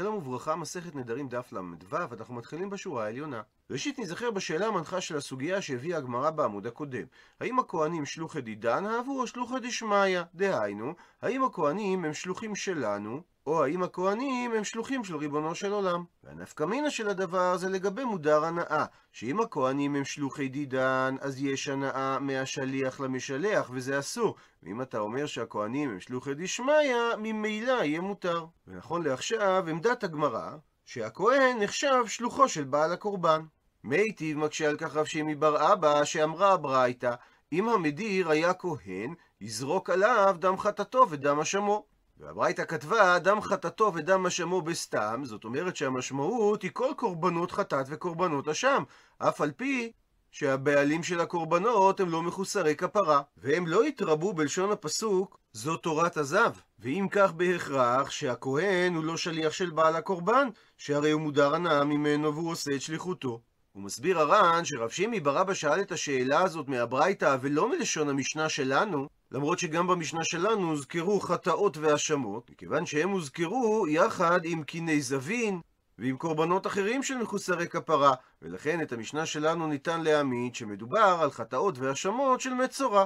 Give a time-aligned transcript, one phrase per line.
[0.00, 3.42] שלום וברכה, מסכת נדרים דף ל"ו, אנחנו מתחילים בשורה העליונה.
[3.70, 7.04] ראשית נזכר בשאלה המנחה של הסוגיה שהביאה הגמרא בעמוד הקודם.
[7.40, 10.20] האם הכהנים שלוחי דידן אהבו או שלוחי דשמיא?
[10.34, 16.04] דהיינו, האם הכהנים הם שלוחים שלנו, או האם הכהנים הם שלוחים של ריבונו של עולם?
[16.24, 21.68] והנפקא מינה של הדבר זה לגבי מודר הנאה, שאם הכהנים הם שלוחי דידן, אז יש
[21.68, 24.36] הנאה מהשליח למשלח, וזה אסור.
[24.62, 28.46] ואם אתה אומר שהכהנים הם שלוחי דשמיא, ממילא יהיה מותר.
[28.66, 30.50] ונכון לעכשיו, עמדת הגמרא,
[30.84, 33.40] שהכהן נחשב שלוחו של בעל הקורבן.
[33.84, 37.14] מיטיב מקשה על כך רב שמי בר אבא, שאמרה הברייתא,
[37.52, 41.84] אם המדיר היה כהן, יזרוק עליו דם חטאתו ודם אשמו.
[42.20, 48.48] והברייתא כתבה, דם חטאתו ודם אשמו בסתם, זאת אומרת שהמשמעות היא כל קורבנות חטאת וקורבנות
[48.48, 48.82] אשם,
[49.18, 49.92] אף על פי
[50.30, 56.52] שהבעלים של הקורבנות הם לא מחוסרי כפרה, והם לא יתרבו בלשון הפסוק, זו תורת הזב.
[56.78, 62.34] ואם כך בהכרח שהכהן הוא לא שליח של בעל הקורבן, שהרי הוא מודר הנאה ממנו
[62.34, 63.40] והוא עושה את שליחותו.
[63.78, 69.08] הוא מסביר הר"ן שרב שימי ברבא שאל את השאלה הזאת מהברייתא ולא מלשון המשנה שלנו,
[69.32, 75.60] למרות שגם במשנה שלנו הוזכרו חטאות והאשמות, מכיוון שהם הוזכרו יחד עם קיני זבין
[75.98, 81.78] ועם קורבנות אחרים של מחוסרי כפרה, ולכן את המשנה שלנו ניתן להעמיד שמדובר על חטאות
[81.78, 83.04] והאשמות של מצורע.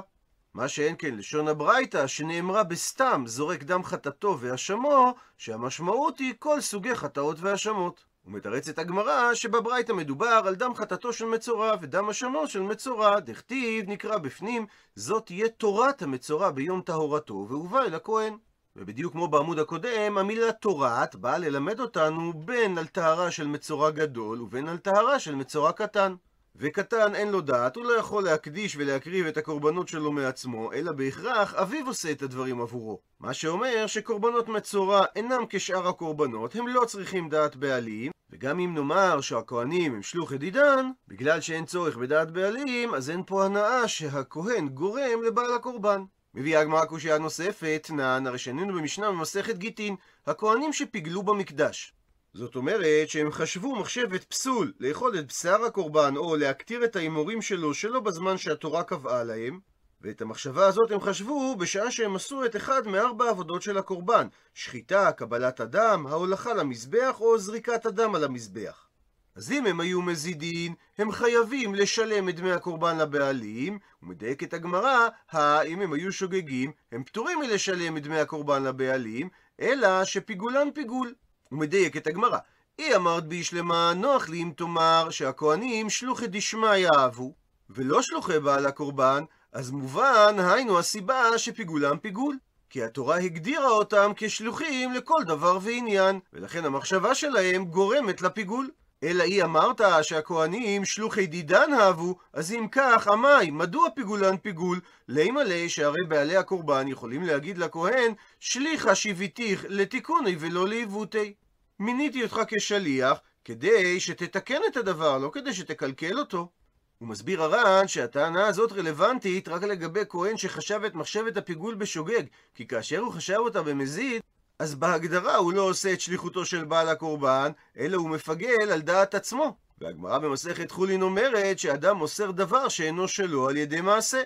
[0.53, 6.95] מה שאין כן לשון הברייתא, שנאמרה בסתם זורק דם חטאתו והאשמו, שהמשמעות היא כל סוגי
[6.95, 8.12] חטאות והאשמות.
[8.25, 14.17] ומתרצת הגמרא שבברייתא מדובר על דם חטאתו של מצורע ודם אשמו של מצורע, דכתיב נקרא
[14.17, 14.65] בפנים,
[14.95, 18.37] זאת תהיה תורת המצורע ביום טהרתו, והובא אל הכהן.
[18.75, 24.41] ובדיוק כמו בעמוד הקודם, המילה תורת באה ללמד אותנו בין על טהרה של מצורע גדול
[24.41, 26.15] ובין על טהרה של מצורע קטן.
[26.55, 31.53] וקטן אין לו דעת, הוא לא יכול להקדיש ולהקריב את הקורבנות שלו מעצמו, אלא בהכרח
[31.53, 32.99] אביו עושה את הדברים עבורו.
[33.19, 39.21] מה שאומר שקורבנות מצורע אינם כשאר הקורבנות, הם לא צריכים דעת בעלים, וגם אם נאמר
[39.21, 45.23] שהכהנים הם שלוחי דידן, בגלל שאין צורך בדעת בעלים, אז אין פה הנאה שהכהן גורם
[45.25, 46.03] לבעל הקורבן.
[46.35, 49.95] מביאה הגמרא קושייה נוספת, נען, הרי שנינו במשנה במסכת גיטין,
[50.27, 51.93] הכהנים שפיגלו במקדש.
[52.35, 57.73] זאת אומרת שהם חשבו מחשבת פסול לאכול את בשר הקורבן או להקטיר את ההימורים שלו
[57.73, 59.59] שלא בזמן שהתורה קבעה להם,
[60.01, 65.11] ואת המחשבה הזאת הם חשבו בשעה שהם עשו את אחד מארבע עבודות של הקורבן שחיטה,
[65.11, 68.87] קבלת הדם, ההולכה למזבח או זריקת הדם על המזבח.
[69.35, 75.81] אז אם הם היו מזידין, הם חייבים לשלם את דמי הקורבן לבעלים, ומדייקת הגמרא, האם
[75.81, 79.29] הם היו שוגגים, הם פטורים מלשלם את דמי הקורבן לבעלים,
[79.59, 81.13] אלא שפיגולן פיגול.
[81.53, 82.37] ומדייק את הגמרא.
[82.77, 87.33] היא אמרת בישלמה, נוח לי אם תאמר שהכהנים שלוחי דשמיא אהבו,
[87.69, 92.37] ולא שלוחי בעל הקורבן, אז מובן, היינו הסיבה שפיגולם פיגול.
[92.69, 98.69] כי התורה הגדירה אותם כשלוחים לכל דבר ועניין, ולכן המחשבה שלהם גורמת לפיגול.
[99.03, 104.79] אלא היא אמרת שהכהנים שלוחי דידן אהבו, אז אם כך, עמי, מדוע פיגולן פיגול?
[105.07, 111.33] לימלא שהרי בעלי הקורבן יכולים להגיד לכהן, שליחה שיביתיך לתיקוני ולא לעיוותי.
[111.79, 116.49] מיניתי אותך כשליח כדי שתתקן את הדבר, לא כדי שתקלקל אותו.
[116.97, 122.23] הוא מסביר הר"ן שהטענה הזאת רלוונטית רק לגבי כהן שחשב את מחשבת הפיגול בשוגג,
[122.55, 124.21] כי כאשר הוא חשב אותה במזיד,
[124.59, 129.15] אז בהגדרה הוא לא עושה את שליחותו של בעל הקורבן, אלא הוא מפגל על דעת
[129.15, 129.57] עצמו.
[129.81, 134.21] והגמרא במסכת חולין אומרת שאדם מוסר דבר שאינו שלו על ידי מעשה.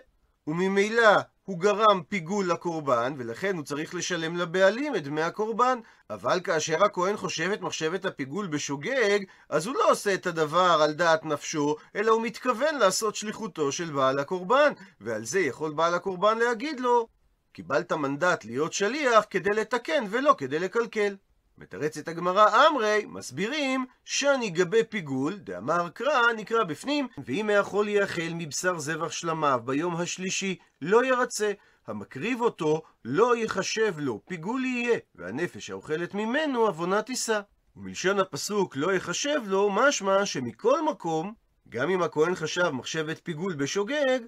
[0.48, 5.80] וממילא הוא גרם פיגול לקורבן, ולכן הוא צריך לשלם לבעלים את דמי הקורבן.
[6.10, 9.20] אבל כאשר הכהן חושב את מחשבת הפיגול בשוגג,
[9.50, 13.92] אז הוא לא עושה את הדבר על דעת נפשו, אלא הוא מתכוון לעשות שליחותו של
[13.92, 17.08] בעל הקורבן, ועל זה יכול בעל הקורבן להגיד לו,
[17.54, 21.16] קיבלת מנדט להיות שליח כדי לתקן ולא כדי לקלקל.
[21.58, 28.80] מתרצת הגמרא אמרי, מסבירים, שאני גבי פיגול, דאמר קרא, נקרא בפנים, ואם יכול יאכל מבשר
[28.80, 31.52] זבח שלמיו ביום השלישי, לא ירצה.
[31.88, 37.42] המקריב אותו, לא יחשב לו, פיגול יהיה, והנפש האוכלת ממנו, עוונה תישא.
[37.76, 41.34] ומלשון הפסוק לא יחשב לו, משמע שמכל מקום,
[41.70, 44.20] גם אם הכהן חשב מחשבת פיגול בשוגג,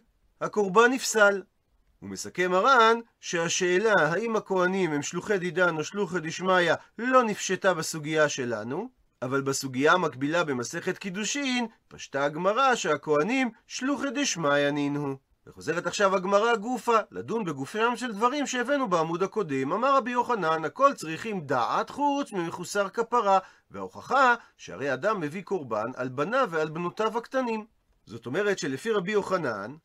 [0.42, 1.42] הקורבן נפסל.
[2.00, 8.30] הוא מסכם הר"ן שהשאלה האם הכהנים הם שלוחי דידן או שלוחי דשמיא לא נפשטה בסוגיה
[8.30, 8.90] שלנו,
[9.22, 15.16] אבל בסוגיה המקבילה במסכת קידושין פשטה הגמרא שהכהנים שלוחי דשמיא נינו.
[15.48, 19.72] וחוזרת עכשיו הגמרא גופה, לדון בגופם של דברים שהבאנו בעמוד הקודם.
[19.72, 23.40] אמר רבי יוחנן, הכל צריכים דעת חוץ ממחוסר כפרה,
[23.72, 27.66] וההוכחה שהרי אדם מביא קורבן על בניו ועל בנותיו הקטנים.
[28.06, 29.76] זאת אומרת שלפי רבי יוחנן,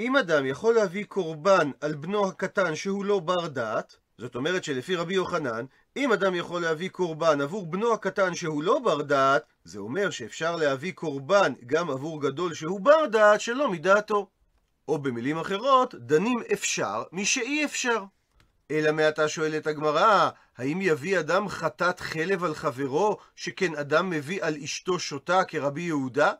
[0.00, 4.96] אם אדם יכול להביא קורבן על בנו הקטן שהוא לא בר דעת, זאת אומרת שלפי
[4.96, 5.64] רבי יוחנן,
[5.96, 10.56] אם אדם יכול להביא קורבן עבור בנו הקטן שהוא לא בר דעת, זה אומר שאפשר
[10.56, 14.28] להביא קורבן גם עבור גדול שהוא בר דעת שלא מדעתו.
[14.88, 18.04] או במילים אחרות, דנים אפשר משאי אפשר.
[18.70, 24.56] אלא מעתה שואלת הגמרא, האם יביא אדם חטאת חלב על חברו, שכן אדם מביא על
[24.56, 26.32] אשתו שותה כרבי יהודה?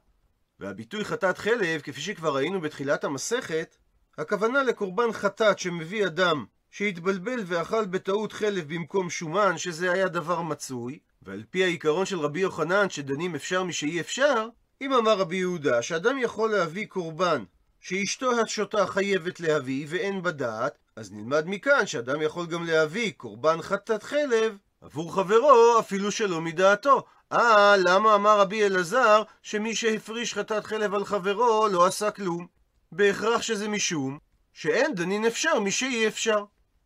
[0.61, 3.77] והביטוי חטאת חלב, כפי שכבר ראינו בתחילת המסכת,
[4.19, 10.99] הכוונה לקורבן חטאת שמביא אדם שהתבלבל ואכל בטעות חלב במקום שומן, שזה היה דבר מצוי,
[11.23, 14.49] ועל פי העיקרון של רבי יוחנן שדנים אפשר משאי אפשר,
[14.81, 17.45] אם אמר רבי יהודה שאדם יכול להביא קורבן
[17.81, 23.63] שאשתו השותה חייבת להביא ואין בה דעת, אז נלמד מכאן שאדם יכול גם להביא קורבן
[23.63, 24.57] חטאת חלב
[24.87, 27.05] עבור חברו אפילו שלא מדעתו.
[27.33, 32.47] אה, למה אמר רבי אלעזר שמי שהפריש חטאת חלב על חברו לא עשה כלום?
[32.93, 34.19] בהכרח שזה משום
[34.53, 36.45] שאין דנין אפשר משאי אפשר.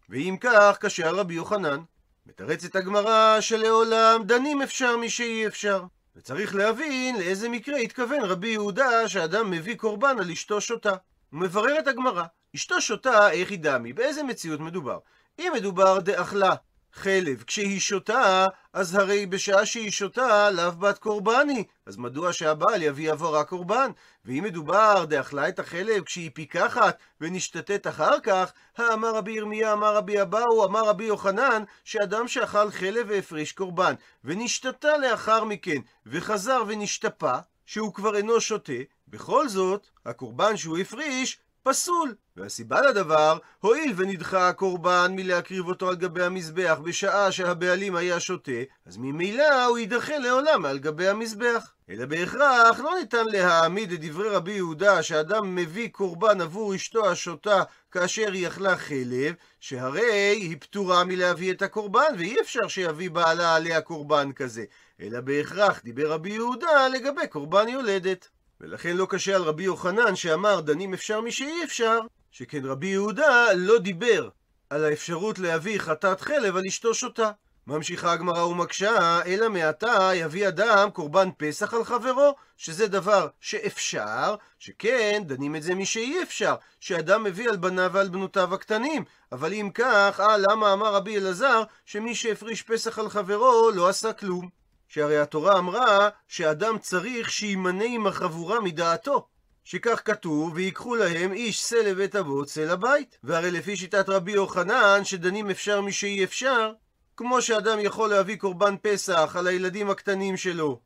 [0.08, 1.81] ואם כך, קשה על רבי יוחנן.
[2.26, 5.85] מתרצת הגמרא שלעולם דנים אפשר משאי אפשר.
[6.17, 10.94] וצריך להבין לאיזה מקרה התכוון רבי יהודה שאדם מביא קורבן על אשתו שותה.
[11.31, 12.25] הוא מברר את הגמרא,
[12.56, 14.99] אשתו שותה איך היא דמי, באיזה מציאות מדובר?
[15.38, 16.55] אם מדובר דאכלה
[16.92, 21.64] חלב כשהיא שותה, אז הרי בשעה שהיא שותה, לאו בת קורבני.
[21.87, 23.90] אז מדוע שהבעל יביא עבור רק קורבן?
[24.25, 30.22] ואם מדובר דאכלה את החלב כשהיא פיקחת ונשתתת אחר כך, האמר רבי ירמיה, אמר רבי
[30.22, 33.94] אבאו, אמר רבי יוחנן, שאדם שאכל חלב והפריש קורבן,
[34.25, 37.34] ונשתתה לאחר מכן, וחזר ונשתפה,
[37.66, 38.72] שהוא כבר אינו שותה,
[39.08, 42.14] בכל זאת, הקורבן שהוא הפריש פסול.
[42.36, 48.52] והסיבה לדבר, הואיל ונדחה הקורבן מלהקריב אותו על גבי המזבח בשעה שהבעלים היה שותה,
[48.86, 51.72] אז ממילא הוא יידחה לעולם על גבי המזבח.
[51.90, 57.62] אלא בהכרח לא ניתן להעמיד את דברי רבי יהודה שאדם מביא קורבן עבור אשתו השותה
[57.90, 63.80] כאשר היא אכלה חלב, שהרי היא פטורה מלהביא את הקורבן ואי אפשר שיביא בעלה עליה
[63.80, 64.64] קורבן כזה.
[65.00, 68.28] אלא בהכרח דיבר רבי יהודה לגבי קורבן יולדת.
[68.60, 71.98] ולכן לא קשה על רבי יוחנן שאמר דנים אפשר משאי אפשר,
[72.30, 74.28] שכן רבי יהודה לא דיבר
[74.70, 77.30] על האפשרות להביא חטאת חלב על אשתו שותה.
[77.66, 85.22] ממשיכה הגמרא ומקשה, אלא מעתה יביא אדם קורבן פסח על חברו, שזה דבר שאפשר, שכן
[85.26, 89.04] דנים את זה משאי אפשר, שאדם מביא על בניו ועל בנותיו הקטנים.
[89.32, 94.12] אבל אם כך, אה, למה אמר רבי אלעזר שמי שהפריש פסח על חברו לא עשה
[94.12, 94.59] כלום?
[94.90, 99.26] שהרי התורה אמרה שאדם צריך שימנה עם החבורה מדעתו.
[99.64, 103.19] שכך כתוב, ויקחו להם איש שא לבית אבות, שא לבית.
[103.25, 106.72] והרי לפי שיטת רבי יוחנן, שדנים אפשר משאי אפשר,
[107.16, 110.81] כמו שאדם יכול להביא קורבן פסח על הילדים הקטנים שלו,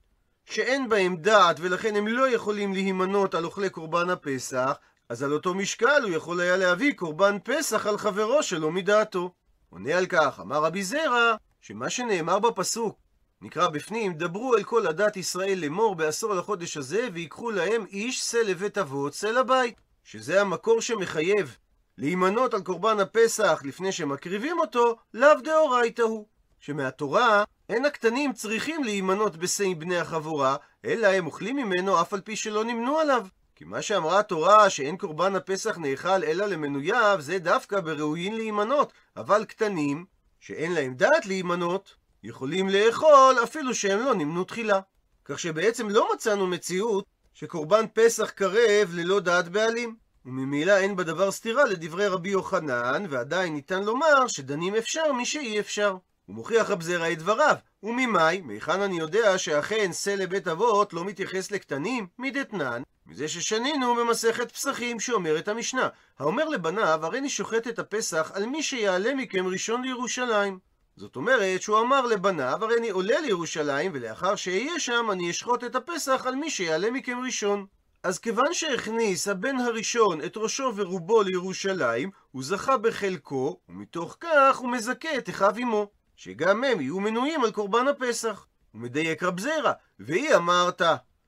[0.45, 4.73] שאין בהם דעת ולכן הם לא יכולים להימנות על אוכלי קורבן הפסח,
[5.09, 9.31] אז על אותו משקל הוא יכול היה להביא קורבן פסח על חברו שלו מדעתו.
[9.71, 13.04] עונה על כך, אמר רבי זרע, שמה שנאמר בפסוק
[13.45, 18.37] נקרא בפנים, דברו אל כל עדת ישראל לאמור בעשור לחודש הזה, ויקחו להם איש שא
[18.37, 19.81] לבית אבות, שא לבית.
[20.05, 21.57] שזה המקור שמחייב
[21.99, 26.27] להימנות על קורבן הפסח לפני שמקריבים אותו, לאו דאורייתא הוא.
[26.61, 32.37] שמהתורה אין הקטנים צריכים להימנות בשא בני החבורה, אלא הם אוכלים ממנו אף על פי
[32.37, 33.27] שלא נמנו עליו.
[33.55, 39.45] כי מה שאמרה התורה שאין קורבן הפסח נאכל אלא למנוייו, זה דווקא בראויין להימנות, אבל
[39.45, 40.05] קטנים,
[40.41, 44.81] שאין להם דעת להימנות, יכולים לאכול אפילו שהם לא נמנו תחילה.
[45.25, 49.97] כך שבעצם לא מצאנו מציאות שקורבן פסח קרב ללא דעת בעלים.
[50.27, 55.97] וממילא אין בדבר סתירה לדברי רבי יוחנן, ועדיין ניתן לומר שדנים אפשר משאי אפשר.
[56.27, 57.55] הוא מוכיח רב זרע את דבריו.
[57.83, 62.07] וממאי, מהיכן אני יודע שאכן שא לבית אבות לא מתייחס לקטנים?
[62.19, 65.89] מדתנן, מזה ששנינו במסכת פסחים שאומרת המשנה.
[66.19, 70.74] האומר לבניו, הריני שוחט את הפסח על מי שיעלה מכם ראשון לירושלים.
[70.97, 75.77] זאת אומרת שהוא אמר לבניו, הרי אני עולה לירושלים, ולאחר שאהיה שם אני אשחוט את
[75.77, 77.67] הפסח על מי שיעלה מכם ראשון.
[78.03, 84.71] אז כיוון שהכניס הבן הראשון את ראשו ורובו לירושלים, הוא זכה בחלקו, ומתוך כך הוא
[84.71, 88.47] מזכה את אחיו עמו, שגם הם יהיו מנויים על קורבן הפסח.
[88.73, 90.83] הוא מדייק רב זרע, והיא אמרת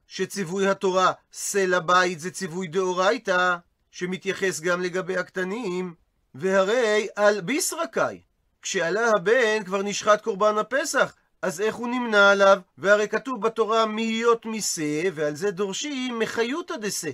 [0.06, 3.56] שציווי התורה שא לבית זה ציווי דאורייתא,
[3.90, 5.94] שמתייחס גם לגבי הקטנים,
[6.34, 8.20] והרי על ביסרקאי,
[8.68, 12.58] כשעלה הבן כבר נשחט קורבן הפסח, אז איך הוא נמנה עליו?
[12.78, 17.10] והרי כתוב בתורה מהיות משה, ועל זה דורשים מחיותא דשה.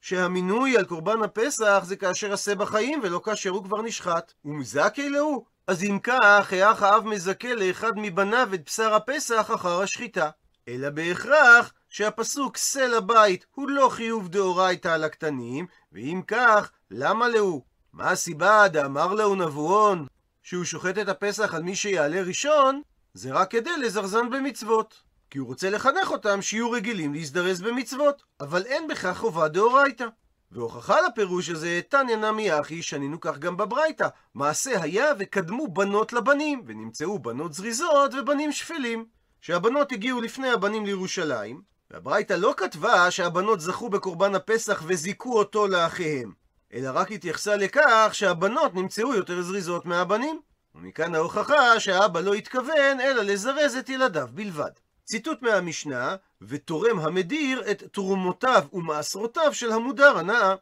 [0.00, 4.32] שהמינוי על קורבן הפסח זה כאשר עשה בחיים ולא כאשר הוא כבר נשחט.
[4.44, 5.44] ומזכי להו?
[5.66, 10.30] אז אם כך, האח האב מזכה לאחד מבניו את בשר הפסח אחר השחיטה.
[10.68, 17.64] אלא בהכרח שהפסוק שא לבית הוא לא חיוב דאורייתא על הקטנים, ואם כך, למה להו?
[17.92, 20.06] מה הסיבה דאמר להו נבואון?
[20.44, 22.82] שהוא שוחט את הפסח על מי שיעלה ראשון,
[23.14, 25.02] זה רק כדי לזרזן במצוות.
[25.30, 30.06] כי הוא רוצה לחנך אותם שיהיו רגילים להזדרז במצוות, אבל אין בכך חובה דאורייתא.
[30.52, 34.08] והוכחה לפירוש הזה, תניא נמי אחי, שנינו כך גם בברייתא.
[34.34, 39.06] מעשה היה וקדמו בנות לבנים, ונמצאו בנות זריזות ובנים שפלים.
[39.40, 46.32] שהבנות הגיעו לפני הבנים לירושלים, והברייתא לא כתבה שהבנות זכו בקורבן הפסח וזיכו אותו לאחיהם,
[46.74, 50.40] אלא רק התייחסה לכך שהבנות נמצאו יותר זריזות מהבנים.
[50.74, 54.70] ומכאן ההוכחה שהאבא לא התכוון אלא לזרז את ילדיו בלבד.
[55.04, 60.54] ציטוט מהמשנה, ותורם המדיר את תרומותיו ומעשרותיו של המודר הנאה.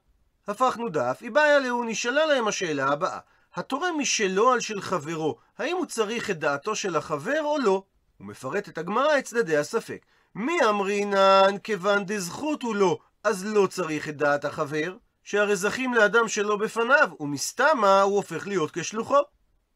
[0.49, 3.19] הפכנו דף, איבעיה לאו נשאלה להם השאלה הבאה:
[3.55, 7.83] התורם משלו על של חברו, האם הוא צריך את דעתו של החבר או לא?
[8.19, 10.07] הוא מפרט את הגמרא את צדדי הספק.
[10.35, 16.29] מי אמרינן כיוון דזכות הוא לא, אז לא צריך את דעת החבר, שהרי זכים לאדם
[16.29, 19.23] שלא בפניו, ומסתמה הוא הופך להיות כשלוחו.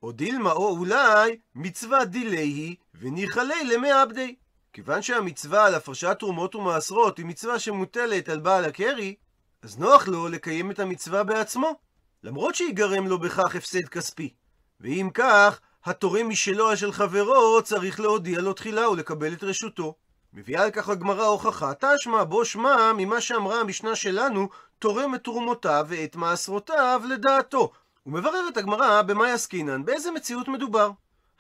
[0.03, 4.35] או דילמה או אולי מצווה דילי וניחא ליה למעבדי.
[4.73, 9.15] כיוון שהמצווה על הפרשת תרומות ומעשרות היא מצווה שמוטלת על בעל הקרי,
[9.63, 11.77] אז נוח לו לקיים את המצווה בעצמו,
[12.23, 14.35] למרות שיגרם לו בכך הפסד כספי.
[14.81, 19.95] ואם כך, התורם משלו של חברו צריך להודיע לו תחילה ולקבל את רשותו.
[20.37, 25.87] מביאה על כך הגמרא הוכחה, תשמע בו שמע ממה שאמרה המשנה שלנו, תורם את תרומותיו
[25.89, 27.73] ואת מעשרותיו לדעתו.
[28.07, 30.91] ומבררת הגמרא במה יסקינן, באיזה מציאות מדובר.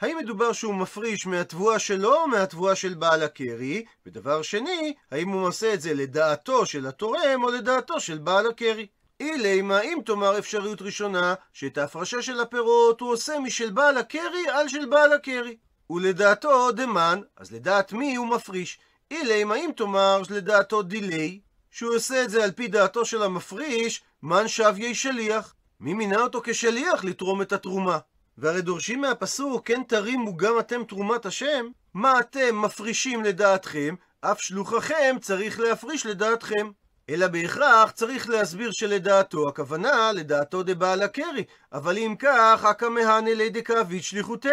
[0.00, 3.84] האם מדובר שהוא מפריש מהתבואה שלו או מהתבואה של בעל הקרי?
[4.06, 8.86] ודבר שני, האם הוא עושה את זה לדעתו של התורם או לדעתו של בעל הקרי?
[9.20, 14.68] אילימה, אם תאמר אפשריות ראשונה, שאת ההפרשה של הפירות הוא עושה משל בעל הקרי על
[14.68, 15.56] של בעל הקרי.
[15.90, 18.78] ולדעתו דמן, אז לדעת מי הוא מפריש.
[19.10, 24.48] אילימה, אם תאמר שלדעתו דילי, שהוא עושה את זה על פי דעתו של המפריש, מן
[24.48, 25.54] שביה שליח.
[25.80, 27.98] מי מינה אותו כשליח לתרום את התרומה?
[28.38, 35.16] והרי דורשים מהפסוק, כן תרימו גם אתם תרומת השם, מה אתם מפרישים לדעתכם, אף שלוחכם
[35.20, 36.70] צריך להפריש לדעתכם.
[37.08, 43.64] אלא בהכרח צריך להסביר שלדעתו הכוונה לדעתו דבעל הקרי, אבל אם כך, אקא מהנה לידי
[43.64, 44.48] כאבית שליחותי.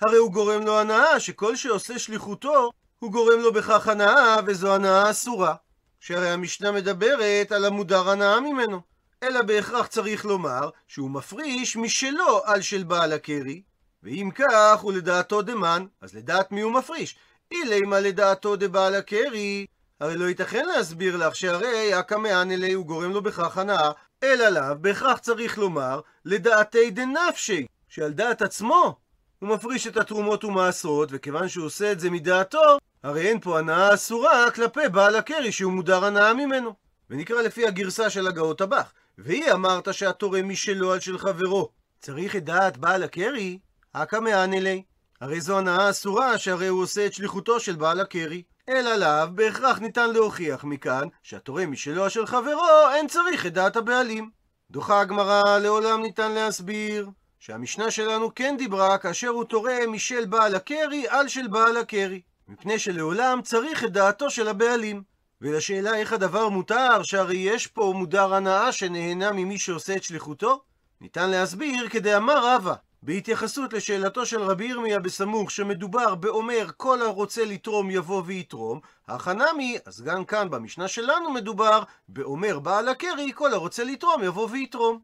[0.00, 5.10] הרי הוא גורם לו הנאה, שכל שעושה שליחותו, הוא גורם לו בכך הנאה, וזו הנאה
[5.10, 5.54] אסורה.
[6.00, 8.80] שהרי המשנה מדברת על המודר הנאה ממנו.
[9.22, 13.62] אלא בהכרח צריך לומר שהוא מפריש משלו על של בעל הקרי,
[14.02, 17.16] ואם כך הוא לדעתו דמן, אז לדעת מי הוא מפריש.
[17.52, 19.66] אילימה לדעתו דבעל הקרי,
[20.00, 23.90] הרי לא ייתכן להסביר לך שהרי אקא מאנלי הוא גורם לו בכך הנאה,
[24.22, 28.96] אלא לאו בהכרח צריך לומר לדעתי דנפשי, שעל דעת עצמו
[29.38, 33.94] הוא מפריש את התרומות ומעשרות, וכיוון שהוא עושה את זה מדעתו, הרי אין פה הנאה
[33.94, 36.74] אסורה כלפי בעל הקרי שהוא מודר הנאה ממנו.
[37.10, 38.92] ונקרא לפי הגרסה של הגאות הבך.
[39.18, 41.70] והיא אמרת שהתורם משלו על של חברו.
[42.00, 43.58] צריך את דעת בעל הקרי?
[43.92, 44.82] אקא מאנלי.
[45.20, 48.42] הרי זו הנאה אסורה שהרי הוא עושה את שליחותו של בעל הקרי.
[48.68, 54.30] אלא לאו בהכרח ניתן להוכיח מכאן שהתורם משלו של חברו אין צריך את דעת הבעלים.
[54.70, 61.08] דוחה הגמרא לעולם ניתן להסביר שהמשנה שלנו כן דיברה כאשר הוא תורם משל בעל הקרי
[61.08, 62.20] על של בעל הקרי.
[62.48, 65.02] מפני שלעולם צריך את דעתו של הבעלים.
[65.40, 70.62] ולשאלה איך הדבר מותר, שהרי יש פה מודר הנאה שנהנה ממי שעושה את שליחותו?
[71.00, 77.90] ניתן להסביר כדאמר רבא, בהתייחסות לשאלתו של רבי ירמיה בסמוך שמדובר באומר כל הרוצה לתרום
[77.90, 84.24] יבוא ויתרום, החנמי, אז גם כאן במשנה שלנו מדובר באומר בעל הקרי כל הרוצה לתרום
[84.24, 84.98] יבוא ויתרום.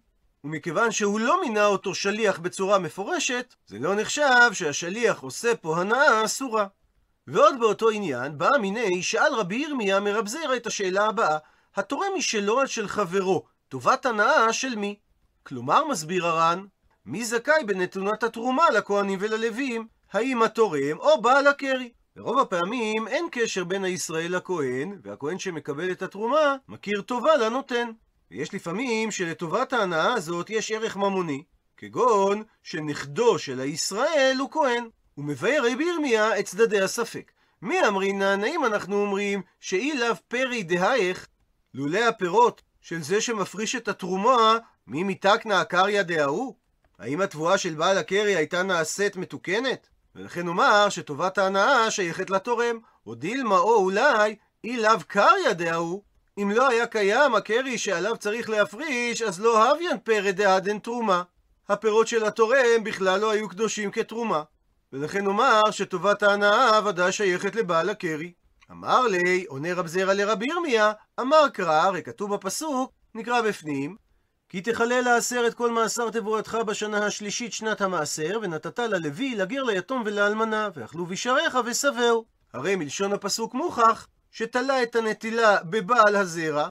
[0.45, 6.25] ומכיוון שהוא לא מינה אותו שליח בצורה מפורשת, זה לא נחשב שהשליח עושה פה הנאה
[6.25, 6.67] אסורה.
[7.26, 11.38] ועוד באותו עניין, בא מיני שאל רבי ירמיה מרב זירא את השאלה הבאה,
[11.76, 14.99] התורם משלו על של חברו, טובת הנאה של מי?
[15.43, 16.64] כלומר, מסביר הר"ן,
[17.07, 19.87] מי זכאי בנתונת התרומה לכהנים וללווים?
[20.12, 21.93] האם התורם או בעל הקרי?
[22.17, 27.91] ברוב הפעמים אין קשר בין הישראל לכהן, והכהן שמקבל את התרומה מכיר טובה לנותן.
[28.31, 31.43] ויש לפעמים שלטובת ההנאה הזאת יש ערך ממוני,
[31.76, 34.88] כגון שנכדו של הישראל הוא כהן.
[35.23, 37.33] ומבאר רבי ירמיה את צדדי הספק.
[37.62, 41.26] מי אמרינן, האם אנחנו אומרים שאי לאו פרי דהייך,
[41.75, 46.55] לולא הפירות של זה שמפריש את התרומה, מי מתקנה הקריא דההוא?
[46.99, 49.88] האם התבואה של בעל הקרי הייתה נעשית מתוקנת?
[50.14, 56.02] ולכן נאמר שטובת ההנאה שייכת לתורם, או דילמה או אולי אי לאו קריא דההוא.
[56.38, 61.23] אם לא היה קיים הקרי שעליו צריך להפריש, אז לא הוויין פרא דהדן תרומה.
[61.69, 64.43] הפירות של התורם בכלל לא היו קדושים כתרומה.
[64.93, 68.33] ולכן נאמר שטובת ההנאה ודאי שייכת לבעל הקרי.
[68.71, 73.97] אמר לי, עונה רב זרע לרבי ירמיה, אמר קרא, הרי כתוב בפסוק, נקרא בפנים,
[74.49, 80.03] כי תחלל העשר את כל מאסר תבואתך בשנה השלישית שנת המעשר, ונתת ללוי, לגר, ליתום
[80.07, 82.25] ולאלמנה, ואכלו בשעריך ושבעו.
[82.53, 86.69] הרי מלשון הפסוק מוכח, שתלה את הנטילה בבעל הזרע,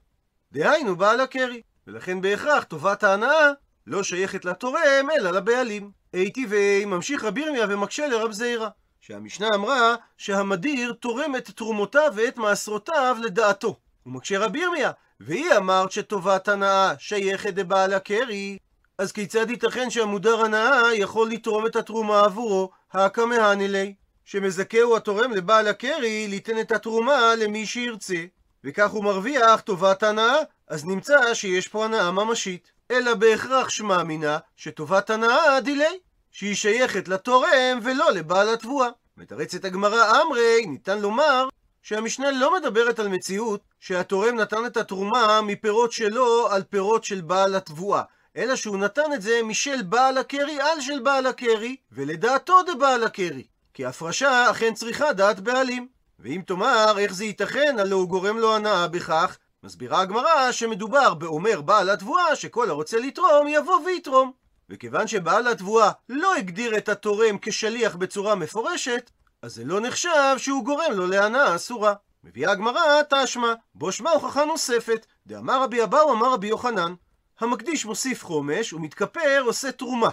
[0.51, 1.61] דהיינו בעל הקרי.
[1.87, 3.51] ולכן בהכרח טובת ההנאה
[3.87, 6.00] לא שייכת לתורם, אלא לבעלים.
[6.13, 8.67] היטיבי ממשיך רבי ירמיה ומקשה לרב זעירא,
[9.01, 13.75] שהמשנה אמרה שהמדיר תורם את תרומותיו ואת מעשרותיו לדעתו.
[14.03, 18.57] הוא מקשה רבי ירמיה, והיא אמרת שטובת הנאה שייכת לבעל הקרי,
[18.97, 23.91] אז כיצד ייתכן שהמודר הנאה יכול לתרום את התרומה עבורו, הקמהני ליה?
[24.25, 28.23] שמזכהו התורם לבעל הקרי ליתן את התרומה למי שירצה,
[28.63, 30.35] וכך הוא מרוויח טובת הנאה,
[30.67, 32.71] אז נמצא שיש פה הנאה ממשית.
[32.91, 35.99] אלא בהכרח שמע מינה שטובת הנאה דילי,
[36.31, 38.89] שהיא שייכת לתורם ולא לבעל התבואה.
[39.17, 41.49] מתרצת הגמרא אמרי, ניתן לומר
[41.81, 47.55] שהמשנה לא מדברת על מציאות שהתורם נתן את התרומה מפירות שלו על פירות של בעל
[47.55, 48.01] התבואה,
[48.37, 53.43] אלא שהוא נתן את זה משל בעל הקרי על של בעל הקרי, ולדעתו דבעל הקרי.
[53.73, 55.87] כי הפרשה אכן צריכה דעת בעלים.
[56.19, 61.61] ואם תאמר איך זה ייתכן, הלא הוא גורם לו הנאה בכך, מסבירה הגמרא שמדובר באומר
[61.61, 64.31] בעל התבואה שכל הרוצה לתרום יבוא ויתרום.
[64.69, 70.65] וכיוון שבעל התבואה לא הגדיר את התורם כשליח בצורה מפורשת, אז זה לא נחשב שהוא
[70.65, 71.93] גורם לו להנאה אסורה.
[72.23, 76.93] מביאה הגמרא תשמע, בו שמע הוכחה נוספת, דאמר רבי אבאו אמר רבי יוחנן,
[77.39, 80.09] המקדיש מוסיף חומש ומתכפר עושה תרומה.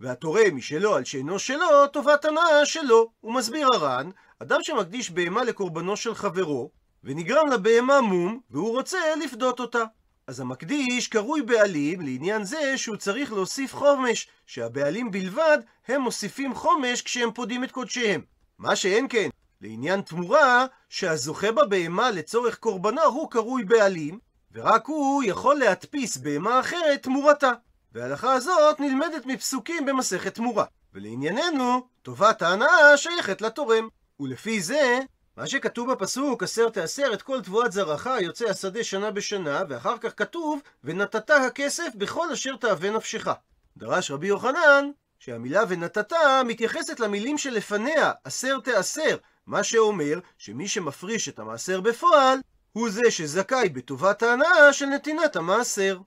[0.00, 3.10] והתורם משלו על שאינו שלו, טובת הנאה שלו.
[3.20, 6.70] הוא מסביר הר"ן, אדם שמקדיש בהמה לקורבנו של חברו,
[7.04, 9.84] ונגרם לבהמה מום, והוא רוצה לפדות אותה.
[10.26, 17.02] אז המקדיש קרוי בעלים לעניין זה שהוא צריך להוסיף חומש, שהבעלים בלבד הם מוסיפים חומש
[17.02, 18.20] כשהם פודים את קודשיהם.
[18.58, 19.28] מה שאין כן,
[19.60, 24.18] לעניין תמורה, שהזוכה בבהמה לצורך קורבנו הוא קרוי בעלים,
[24.52, 27.52] ורק הוא יכול להדפיס בהמה אחרת תמורתה.
[27.92, 30.64] וההלכה הזאת נלמדת מפסוקים במסכת תמורה.
[30.94, 33.88] ולענייננו, טובת ההנאה שייכת לתורם.
[34.20, 34.98] ולפי זה,
[35.36, 40.12] מה שכתוב בפסוק, עשר תעשר את כל תבואת זרעך יוצא השדה שנה בשנה, ואחר כך
[40.16, 43.28] כתוב, ונתת הכסף בכל אשר תאווה נפשך.
[43.76, 46.12] דרש רבי יוחנן, שהמילה ונתת
[46.44, 52.38] מתייחסת למילים שלפניה, עשר תעשר, מה שאומר שמי שמפריש את המעשר בפועל,
[52.72, 55.98] הוא זה שזכאי בטובת ההנאה של נתינת המעשר.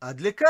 [0.00, 0.46] עד לכאן